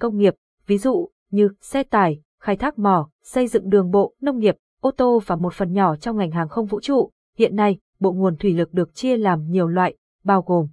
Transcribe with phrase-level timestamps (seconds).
[0.00, 0.34] công nghiệp,
[0.66, 4.90] ví dụ như xe tải, khai thác mỏ, xây dựng đường bộ, nông nghiệp, ô
[4.90, 7.10] tô và một phần nhỏ trong ngành hàng không vũ trụ.
[7.36, 10.68] Hiện nay, bộ nguồn thủy lực được chia làm nhiều loại, bao gồm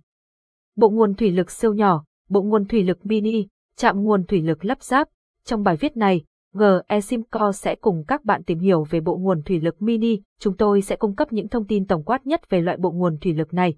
[0.75, 4.65] bộ nguồn thủy lực siêu nhỏ, bộ nguồn thủy lực mini, trạm nguồn thủy lực
[4.65, 5.07] lắp ráp.
[5.43, 6.23] Trong bài viết này,
[6.53, 10.57] GE Simco sẽ cùng các bạn tìm hiểu về bộ nguồn thủy lực mini, chúng
[10.57, 13.33] tôi sẽ cung cấp những thông tin tổng quát nhất về loại bộ nguồn thủy
[13.33, 13.75] lực này.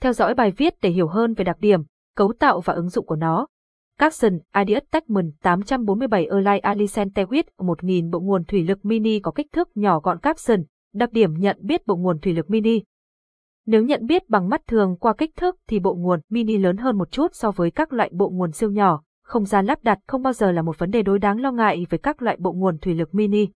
[0.00, 1.80] Theo dõi bài viết để hiểu hơn về đặc điểm,
[2.16, 3.46] cấu tạo và ứng dụng của nó.
[4.00, 9.52] Capson Adidas Techman 847 Erlai Alicent Tewit 1000 bộ nguồn thủy lực mini có kích
[9.52, 10.62] thước nhỏ gọn Capson,
[10.94, 12.82] đặc điểm nhận biết bộ nguồn thủy lực mini.
[13.66, 16.98] Nếu nhận biết bằng mắt thường qua kích thước thì bộ nguồn mini lớn hơn
[16.98, 20.22] một chút so với các loại bộ nguồn siêu nhỏ, không gian lắp đặt không
[20.22, 22.78] bao giờ là một vấn đề đối đáng lo ngại với các loại bộ nguồn
[22.78, 23.48] thủy lực mini.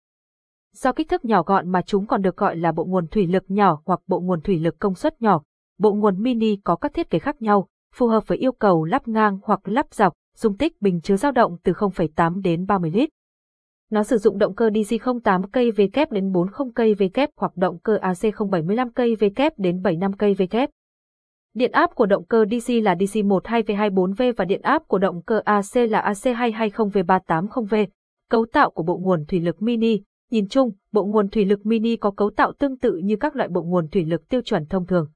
[0.73, 3.43] Do kích thước nhỏ gọn mà chúng còn được gọi là bộ nguồn thủy lực
[3.47, 5.41] nhỏ hoặc bộ nguồn thủy lực công suất nhỏ.
[5.79, 9.07] Bộ nguồn mini có các thiết kế khác nhau, phù hợp với yêu cầu lắp
[9.07, 13.09] ngang hoặc lắp dọc, dung tích bình chứa dao động từ 0,8 đến 30 lít.
[13.91, 18.49] Nó sử dụng động cơ DC 08 kW đến 40 kW hoặc động cơ AC
[18.51, 20.67] 075 kW đến 75 kW.
[21.53, 25.75] Điện áp của động cơ DC là DC12V24V và điện áp của động cơ AC
[25.89, 27.87] là AC220V380V.
[28.29, 30.01] Cấu tạo của bộ nguồn thủy lực mini
[30.31, 33.49] Nhìn chung, bộ nguồn thủy lực mini có cấu tạo tương tự như các loại
[33.49, 35.07] bộ nguồn thủy lực tiêu chuẩn thông thường.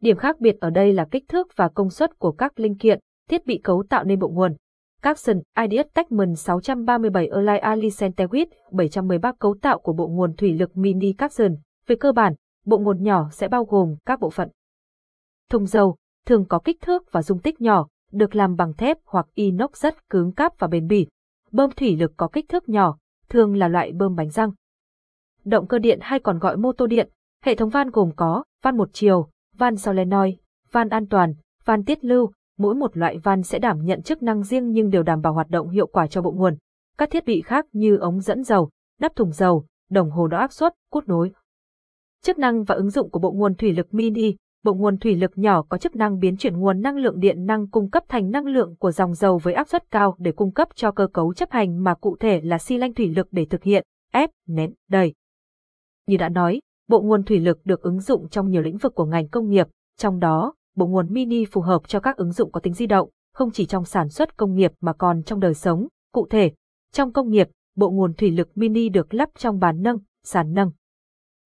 [0.00, 3.00] Điểm khác biệt ở đây là kích thước và công suất của các linh kiện,
[3.30, 4.56] thiết bị cấu tạo nên bộ nguồn.
[5.02, 11.12] Capson, IDS Techman 637 Erlai Alicentewit 713 cấu tạo của bộ nguồn thủy lực mini
[11.12, 11.56] Capson.
[11.86, 12.34] Về cơ bản,
[12.66, 14.48] bộ nguồn nhỏ sẽ bao gồm các bộ phận.
[15.50, 19.26] Thùng dầu, thường có kích thước và dung tích nhỏ, được làm bằng thép hoặc
[19.34, 21.06] inox rất cứng cáp và bền bỉ.
[21.52, 24.50] Bơm thủy lực có kích thước nhỏ, thường là loại bơm bánh răng.
[25.44, 27.10] Động cơ điện hay còn gọi mô tô điện,
[27.42, 30.34] hệ thống van gồm có van một chiều, van solenoid,
[30.70, 34.42] van an toàn, van tiết lưu, mỗi một loại van sẽ đảm nhận chức năng
[34.42, 36.56] riêng nhưng đều đảm bảo hoạt động hiệu quả cho bộ nguồn.
[36.98, 40.52] Các thiết bị khác như ống dẫn dầu, nắp thùng dầu, đồng hồ đo áp
[40.52, 41.32] suất, cút nối.
[42.22, 44.36] Chức năng và ứng dụng của bộ nguồn thủy lực mini
[44.66, 47.68] Bộ nguồn thủy lực nhỏ có chức năng biến chuyển nguồn năng lượng điện năng
[47.68, 50.68] cung cấp thành năng lượng của dòng dầu với áp suất cao để cung cấp
[50.74, 53.62] cho cơ cấu chấp hành mà cụ thể là xi lanh thủy lực để thực
[53.62, 55.14] hiện, ép, nén, đẩy.
[56.06, 59.04] Như đã nói, bộ nguồn thủy lực được ứng dụng trong nhiều lĩnh vực của
[59.04, 59.66] ngành công nghiệp,
[59.98, 63.10] trong đó, bộ nguồn mini phù hợp cho các ứng dụng có tính di động,
[63.34, 65.88] không chỉ trong sản xuất công nghiệp mà còn trong đời sống.
[66.12, 66.52] Cụ thể,
[66.92, 70.70] trong công nghiệp, bộ nguồn thủy lực mini được lắp trong bàn nâng, sàn nâng.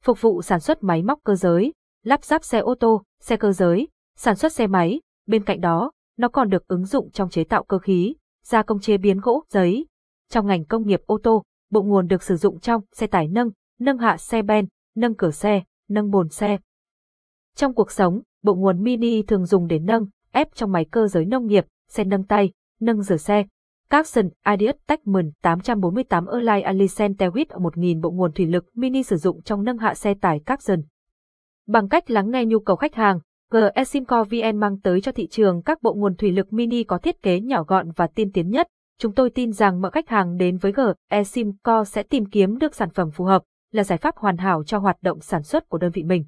[0.05, 1.73] Phục vụ sản xuất máy móc cơ giới,
[2.05, 5.93] lắp ráp xe ô tô, xe cơ giới, sản xuất xe máy, bên cạnh đó,
[6.17, 8.15] nó còn được ứng dụng trong chế tạo cơ khí,
[8.45, 9.87] gia công chế biến gỗ, giấy.
[10.29, 13.51] Trong ngành công nghiệp ô tô, bộ nguồn được sử dụng trong xe tải nâng,
[13.81, 14.67] nâng hạ xe ben,
[14.97, 16.59] nâng cửa xe, nâng bồn xe.
[17.57, 21.25] Trong cuộc sống, bộ nguồn mini thường dùng để nâng, ép trong máy cơ giới
[21.25, 23.45] nông nghiệp, xe nâng tay, nâng rửa xe.
[23.91, 29.43] Capson Ideas Techman 848 Erlai Alicent Tewit 1000 bộ nguồn thủy lực mini sử dụng
[29.43, 30.83] trong nâng hạ xe tải Capson.
[31.67, 33.21] Bằng cách lắng nghe nhu cầu khách hàng,
[33.53, 36.99] GE Simco VN mang tới cho thị trường các bộ nguồn thủy lực mini có
[36.99, 38.67] thiết kế nhỏ gọn và tiên tiến nhất.
[38.99, 42.75] Chúng tôi tin rằng mọi khách hàng đến với GE Simco sẽ tìm kiếm được
[42.75, 43.43] sản phẩm phù hợp,
[43.73, 46.25] là giải pháp hoàn hảo cho hoạt động sản xuất của đơn vị mình.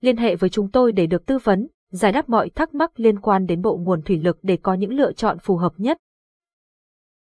[0.00, 3.20] Liên hệ với chúng tôi để được tư vấn, giải đáp mọi thắc mắc liên
[3.20, 5.98] quan đến bộ nguồn thủy lực để có những lựa chọn phù hợp nhất.